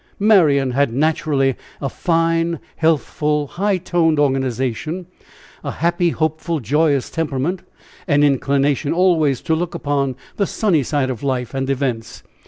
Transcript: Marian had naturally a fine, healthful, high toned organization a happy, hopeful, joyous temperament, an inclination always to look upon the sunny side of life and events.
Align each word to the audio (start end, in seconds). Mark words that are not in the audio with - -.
Marian 0.17 0.71
had 0.71 0.91
naturally 0.91 1.55
a 1.79 1.87
fine, 1.87 2.57
healthful, 2.77 3.45
high 3.45 3.77
toned 3.77 4.17
organization 4.17 5.05
a 5.63 5.69
happy, 5.73 6.09
hopeful, 6.09 6.59
joyous 6.59 7.11
temperament, 7.11 7.61
an 8.07 8.23
inclination 8.23 8.93
always 8.93 9.41
to 9.41 9.53
look 9.53 9.75
upon 9.75 10.15
the 10.37 10.47
sunny 10.47 10.81
side 10.81 11.11
of 11.11 11.21
life 11.21 11.53
and 11.53 11.69
events. 11.69 12.23